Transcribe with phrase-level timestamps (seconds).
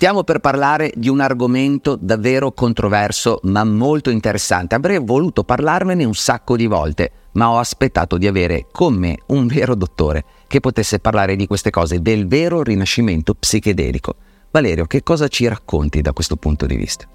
[0.00, 4.74] Stiamo per parlare di un argomento davvero controverso ma molto interessante.
[4.74, 9.46] Avrei voluto parlarmene un sacco di volte, ma ho aspettato di avere con me un
[9.46, 14.14] vero dottore che potesse parlare di queste cose, del vero rinascimento psichedelico.
[14.50, 17.06] Valerio, che cosa ci racconti da questo punto di vista?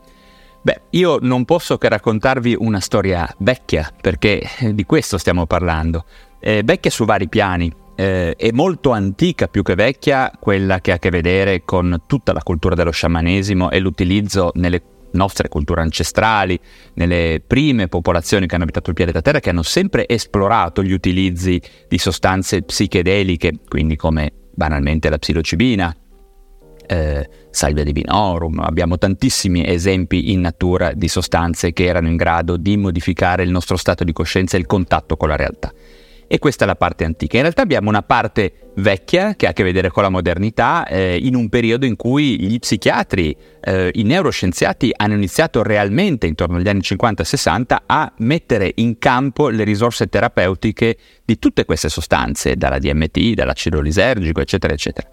[0.62, 6.06] Beh, io non posso che raccontarvi una storia vecchia, perché di questo stiamo parlando.
[6.40, 10.96] Eh, vecchia su vari piani eh, è molto antica più che vecchia quella che ha
[10.96, 16.60] a che vedere con tutta la cultura dello sciamanesimo e l'utilizzo nelle nostre culture ancestrali,
[16.96, 21.62] nelle prime popolazioni che hanno abitato il pianeta Terra, che hanno sempre esplorato gli utilizzi
[21.88, 25.96] di sostanze psichedeliche, quindi come banalmente la psilocibina,
[26.88, 32.78] eh, salvia divinorum, abbiamo tantissimi esempi in natura di sostanze che erano in grado di
[32.78, 35.74] modificare il nostro stato di coscienza e il contatto con la realtà.
[36.28, 37.36] E questa è la parte antica.
[37.36, 41.18] In realtà abbiamo una parte vecchia che ha a che vedere con la modernità, eh,
[41.22, 46.68] in un periodo in cui gli psichiatri, eh, i neuroscienziati hanno iniziato realmente, intorno agli
[46.68, 53.34] anni 50-60, a mettere in campo le risorse terapeutiche di tutte queste sostanze, dalla DMT,
[53.34, 55.08] dall'acido lisergico, eccetera, eccetera.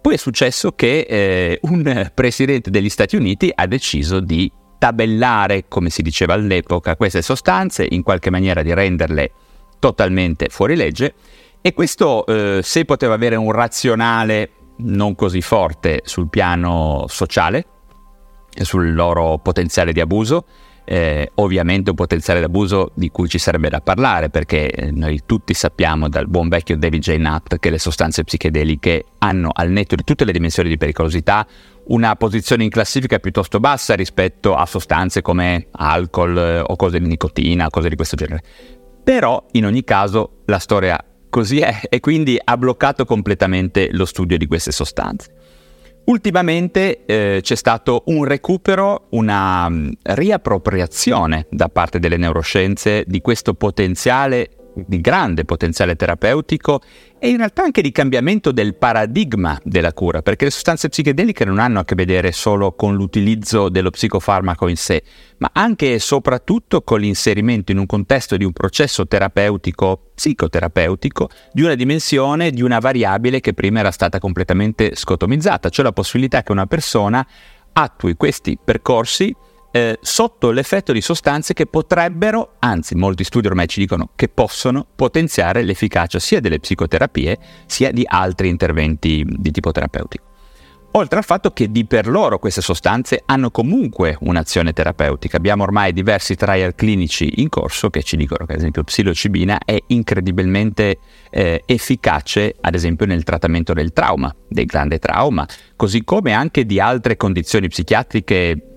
[0.00, 5.90] Poi è successo che eh, un presidente degli Stati Uniti ha deciso di tabellare, come
[5.90, 9.32] si diceva all'epoca, queste sostanze, in qualche maniera di renderle
[9.86, 11.14] totalmente fuori legge
[11.60, 17.66] e questo eh, se poteva avere un razionale non così forte sul piano sociale
[18.52, 20.44] e sul loro potenziale di abuso,
[20.84, 25.22] eh, ovviamente un potenziale di abuso di cui ci sarebbe da parlare perché eh, noi
[25.24, 27.16] tutti sappiamo dal buon vecchio David J.
[27.18, 31.46] Nutt che le sostanze psichedeliche hanno al netto di tutte le dimensioni di pericolosità
[31.88, 37.06] una posizione in classifica piuttosto bassa rispetto a sostanze come alcol eh, o cose di
[37.06, 38.42] nicotina, cose di questo genere.
[39.06, 40.98] Però in ogni caso la storia
[41.30, 45.32] così è e quindi ha bloccato completamente lo studio di queste sostanze.
[46.06, 49.70] Ultimamente eh, c'è stato un recupero, una
[50.02, 56.80] riappropriazione da parte delle neuroscienze di questo potenziale di grande potenziale terapeutico
[57.18, 61.58] e in realtà anche di cambiamento del paradigma della cura, perché le sostanze psichedeliche non
[61.58, 65.02] hanno a che vedere solo con l'utilizzo dello psicofarmaco in sé,
[65.38, 71.62] ma anche e soprattutto con l'inserimento in un contesto di un processo terapeutico, psicoterapeutico, di
[71.62, 76.52] una dimensione, di una variabile che prima era stata completamente scotomizzata, cioè la possibilità che
[76.52, 77.26] una persona
[77.72, 79.34] attui questi percorsi
[79.76, 84.86] eh, sotto l'effetto di sostanze che potrebbero, anzi molti studi ormai ci dicono che possono
[84.96, 90.24] potenziare l'efficacia sia delle psicoterapie sia di altri interventi di tipo terapeutico.
[90.92, 95.36] Oltre al fatto che di per loro queste sostanze hanno comunque un'azione terapeutica.
[95.36, 99.76] Abbiamo ormai diversi trial clinici in corso che ci dicono che ad esempio psilocibina è
[99.88, 100.96] incredibilmente
[101.28, 106.80] eh, efficace ad esempio nel trattamento del trauma, del grande trauma, così come anche di
[106.80, 108.75] altre condizioni psichiatriche che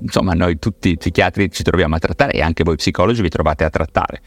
[0.00, 3.70] insomma noi tutti psichiatri ci troviamo a trattare e anche voi psicologi vi trovate a
[3.70, 4.20] trattare.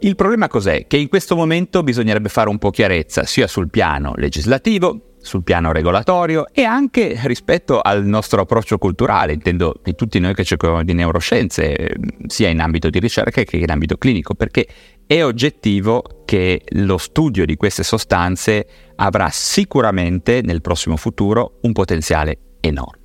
[0.00, 0.86] Il problema cos'è?
[0.88, 5.70] Che in questo momento bisognerebbe fare un po' chiarezza sia sul piano legislativo, sul piano
[5.70, 10.92] regolatorio e anche rispetto al nostro approccio culturale, intendo di tutti noi che cerchiamo di
[10.92, 11.94] neuroscienze,
[12.26, 14.66] sia in ambito di ricerca che in ambito clinico, perché
[15.06, 18.66] è oggettivo che lo studio di queste sostanze
[18.96, 23.01] avrà sicuramente nel prossimo futuro un potenziale enorme.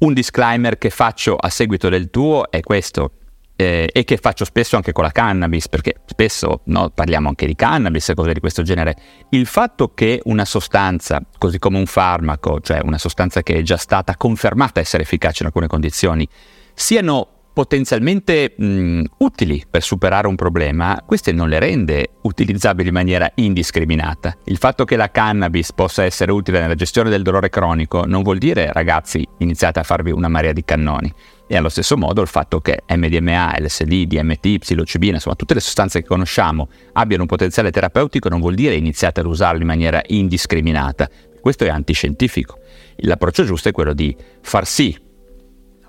[0.00, 3.12] Un disclaimer che faccio a seguito del tuo è questo,
[3.60, 7.54] eh, e che faccio spesso anche con la cannabis, perché spesso no, parliamo anche di
[7.54, 8.96] cannabis e cose di questo genere.
[9.28, 13.76] Il fatto che una sostanza, così come un farmaco, cioè una sostanza che è già
[13.76, 16.26] stata confermata essere efficace in alcune condizioni,
[16.72, 23.30] siano potenzialmente mh, utili per superare un problema, queste non le rende utilizzabili in maniera
[23.34, 24.34] indiscriminata.
[24.44, 28.38] Il fatto che la cannabis possa essere utile nella gestione del dolore cronico non vuol
[28.38, 31.12] dire, ragazzi, iniziate a farvi una marea di cannoni.
[31.46, 36.00] E allo stesso modo il fatto che MDMA, LSD, DMT, psilocibina, insomma tutte le sostanze
[36.00, 41.10] che conosciamo abbiano un potenziale terapeutico non vuol dire iniziate ad usarle in maniera indiscriminata.
[41.42, 42.58] Questo è antiscientifico.
[43.00, 45.08] L'approccio giusto è quello di far sì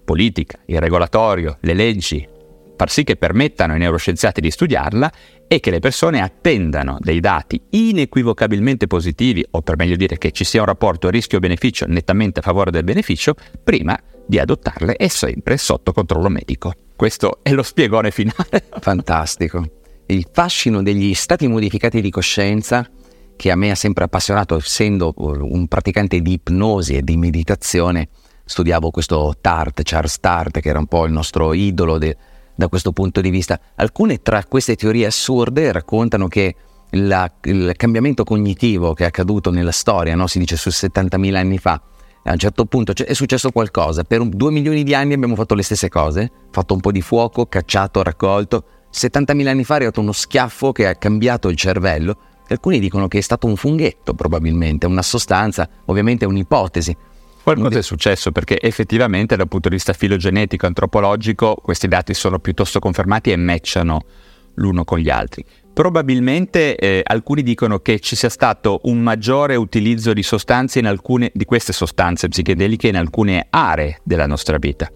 [0.04, 2.28] politica, il regolatorio, le leggi,
[2.76, 5.12] far sì che permettano ai neuroscienziati di studiarla
[5.48, 10.44] e che le persone attendano dei dati inequivocabilmente positivi, o per meglio dire che ci
[10.44, 15.92] sia un rapporto rischio-beneficio nettamente a favore del beneficio, prima di adottarle e sempre sotto
[15.92, 16.74] controllo medico.
[16.96, 18.64] Questo è lo spiegone finale.
[18.80, 19.64] Fantastico.
[20.08, 22.90] Il fascino degli stati modificati di coscienza
[23.36, 28.10] che a me ha sempre appassionato, essendo un praticante di ipnosi e di meditazione,
[28.52, 32.18] studiavo questo Tart, Charles Tart, che era un po' il nostro idolo de,
[32.54, 33.60] da questo punto di vista.
[33.76, 36.56] Alcune tra queste teorie assurde raccontano che
[36.92, 40.28] la, il cambiamento cognitivo che è accaduto nella storia, no?
[40.28, 41.82] si dice su 70.000 anni fa,
[42.24, 45.64] a un certo punto è successo qualcosa, per due milioni di anni abbiamo fatto le
[45.64, 50.12] stesse cose, fatto un po' di fuoco, cacciato, raccolto, 70.000 anni fa è arrivato uno
[50.12, 52.18] schiaffo che ha cambiato il cervello,
[52.50, 56.96] alcuni dicono che è stato un funghetto probabilmente, una sostanza, ovviamente è un'ipotesi,
[57.44, 62.80] Qualcosa è successo perché effettivamente dal punto di vista filogenetico, antropologico, questi dati sono piuttosto
[62.80, 64.06] confermati e matchano
[64.56, 65.44] l'uno con gli altri.
[65.74, 71.32] Probabilmente eh, alcuni dicono che ci sia stato un maggiore utilizzo di sostanze in alcune
[71.34, 74.92] di queste sostanze psichedeliche in alcune aree della nostra vita.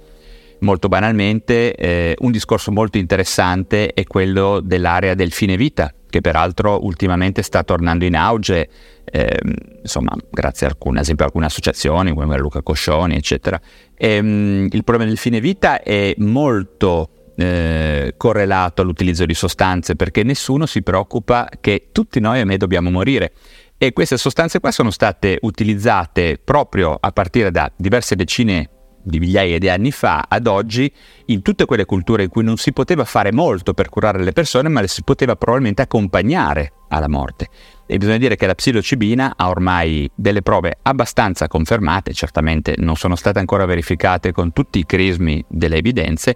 [0.59, 6.85] Molto banalmente, eh, un discorso molto interessante è quello dell'area del fine vita, che peraltro
[6.85, 8.69] ultimamente sta tornando in auge,
[9.03, 9.37] eh,
[9.81, 13.59] insomma, grazie alcune, ad esempio alcune associazioni come Luca Coscioni, eccetera.
[13.93, 20.23] E, um, il problema del fine vita è molto eh, correlato all'utilizzo di sostanze perché
[20.23, 23.33] nessuno si preoccupa che tutti noi a me dobbiamo morire.
[23.77, 28.69] E queste sostanze qua sono state utilizzate proprio a partire da diverse decine
[29.05, 30.91] di migliaia di anni fa ad oggi
[31.25, 34.67] in tutte quelle culture in cui non si poteva fare molto per curare le persone
[34.67, 37.47] ma le si poteva probabilmente accompagnare alla morte.
[37.85, 43.15] E bisogna dire che la psilocibina ha ormai delle prove abbastanza confermate, certamente non sono
[43.15, 46.35] state ancora verificate con tutti i crismi delle evidenze,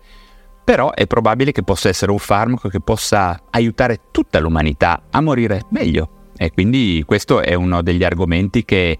[0.63, 5.63] però è probabile che possa essere un farmaco che possa aiutare tutta l'umanità a morire
[5.71, 6.18] meglio.
[6.38, 8.98] E quindi questo è uno degli argomenti che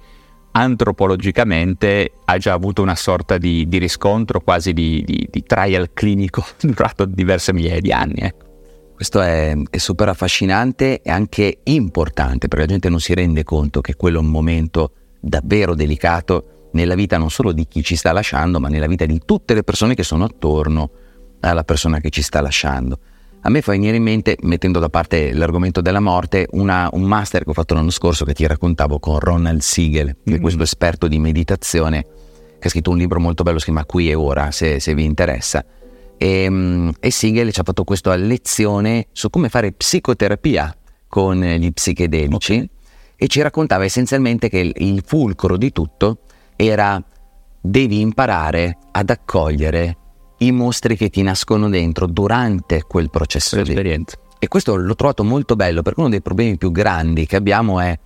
[0.60, 6.46] antropologicamente ha già avuto una sorta di, di riscontro, quasi di, di, di, trial clinico
[6.60, 8.20] durato diverse migliaia di anni.
[8.20, 8.48] Ecco.
[8.94, 13.80] Questo è, è, super affascinante e anche importante perché la gente non si rende conto
[13.80, 14.92] che quello è un momento
[15.22, 19.22] davvero delicato nella vita non solo di chi ci sta lasciando, ma nella vita di
[19.26, 20.92] tutte le persone che sono attorno
[21.40, 23.00] alla persona che ci sta lasciando.
[23.42, 27.44] A me fa venire in mente, mettendo da parte l'argomento della morte, una, un master
[27.44, 30.40] che ho fatto l'anno scorso che ti raccontavo con Ronald Siegel, che mm-hmm.
[30.40, 32.06] è questo esperto di meditazione,
[32.60, 35.06] che ha scritto un libro molto bello, si chiama Qui e Ora, se, se vi
[35.06, 35.64] interessa.
[36.18, 40.76] E, mm, e Siegel ci ha fatto questa lezione su come fare psicoterapia
[41.08, 42.70] con gli psichedelici okay.
[43.16, 46.20] e ci raccontava essenzialmente che il, il fulcro di tutto
[46.58, 47.02] era
[47.62, 49.98] devi imparare ad accogliere
[50.40, 54.18] i mostri che ti nascono dentro durante quel processo L'esperienza.
[54.38, 57.98] E questo l'ho trovato molto bello perché uno dei problemi più grandi che abbiamo è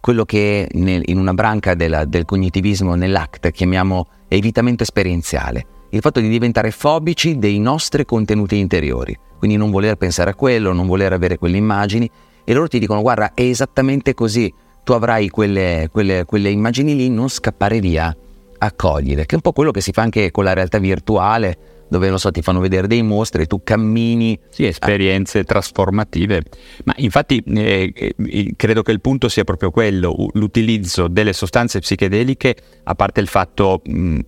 [0.00, 6.20] quello che nel, in una branca della, del cognitivismo nell'ACT chiamiamo evitamento esperienziale, il fatto
[6.20, 11.12] di diventare fobici dei nostri contenuti interiori, quindi non voler pensare a quello, non voler
[11.12, 12.08] avere quelle immagini.
[12.44, 14.52] E loro ti dicono guarda è esattamente così,
[14.84, 18.14] tu avrai quelle, quelle, quelle immagini lì, non scappare via,
[18.58, 21.58] accogliere, che è un po' quello che si fa anche con la realtà virtuale,
[21.88, 24.38] dove non so, ti fanno vedere dei mostri tu cammini.
[24.48, 25.44] Sì, esperienze ah.
[25.44, 26.42] trasformative.
[26.84, 32.56] Ma infatti eh, eh, credo che il punto sia proprio quello, l'utilizzo delle sostanze psichedeliche,
[32.84, 33.82] a parte il fatto...
[33.84, 34.18] Mh,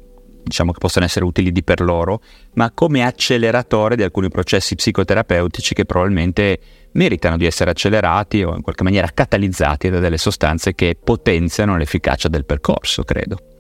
[0.43, 2.21] diciamo che possono essere utili di per loro,
[2.55, 6.59] ma come acceleratore di alcuni processi psicoterapeutici che probabilmente
[6.93, 12.29] meritano di essere accelerati o in qualche maniera catalizzati da delle sostanze che potenziano l'efficacia
[12.29, 13.60] del percorso, credo.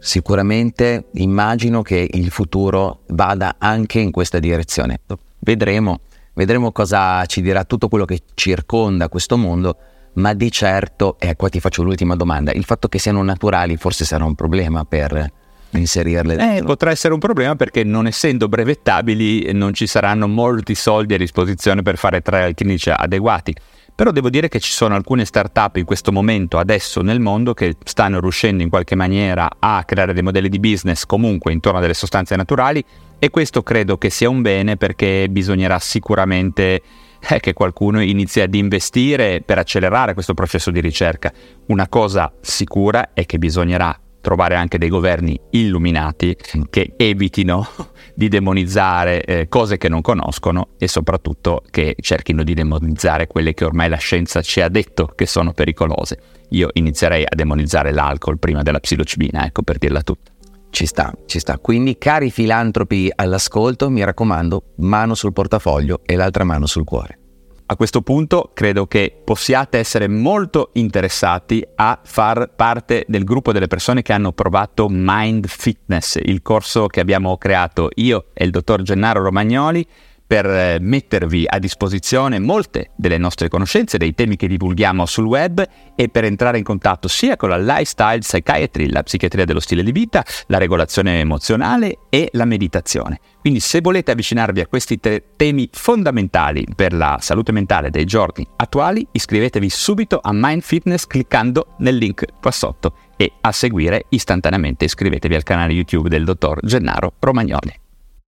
[0.00, 5.00] Sicuramente immagino che il futuro vada anche in questa direzione.
[5.40, 6.00] Vedremo,
[6.34, 9.76] vedremo cosa ci dirà tutto quello che circonda questo mondo,
[10.14, 14.04] ma di certo, e qua ti faccio l'ultima domanda, il fatto che siano naturali forse
[14.04, 15.32] sarà un problema per
[15.70, 21.14] inserirle Eh, potrà essere un problema perché non essendo brevettabili non ci saranno molti soldi
[21.14, 23.54] a disposizione per fare trial clinici adeguati.
[23.98, 27.74] Però devo dire che ci sono alcune start-up in questo momento, adesso nel mondo, che
[27.82, 31.94] stanno riuscendo in qualche maniera a creare dei modelli di business comunque intorno a delle
[31.94, 32.80] sostanze naturali
[33.18, 36.80] e questo credo che sia un bene perché bisognerà sicuramente
[37.28, 41.32] eh, che qualcuno inizi ad investire per accelerare questo processo di ricerca.
[41.66, 46.36] Una cosa sicura è che bisognerà trovare anche dei governi illuminati
[46.68, 47.66] che evitino
[48.14, 53.64] di demonizzare eh, cose che non conoscono e soprattutto che cerchino di demonizzare quelle che
[53.64, 56.18] ormai la scienza ci ha detto che sono pericolose.
[56.50, 60.30] Io inizierei a demonizzare l'alcol prima della psilocibina, ecco per dirla tutta.
[60.68, 61.56] Ci sta, ci sta.
[61.56, 67.27] Quindi cari filantropi all'ascolto, mi raccomando, mano sul portafoglio e l'altra mano sul cuore.
[67.70, 73.66] A questo punto credo che possiate essere molto interessati a far parte del gruppo delle
[73.66, 78.80] persone che hanno provato Mind Fitness, il corso che abbiamo creato io e il dottor
[78.80, 79.86] Gennaro Romagnoli
[80.28, 85.66] per eh, mettervi a disposizione molte delle nostre conoscenze, dei temi che divulghiamo sul web
[85.96, 89.90] e per entrare in contatto sia con la lifestyle psychiatry, la psichiatria dello stile di
[89.90, 93.18] vita, la regolazione emozionale e la meditazione.
[93.40, 98.46] Quindi se volete avvicinarvi a questi tre temi fondamentali per la salute mentale dei giorni
[98.56, 104.84] attuali, iscrivetevi subito a Mind Fitness cliccando nel link qua sotto e a seguire istantaneamente
[104.84, 107.86] iscrivetevi al canale YouTube del dottor Gennaro Romagnoli.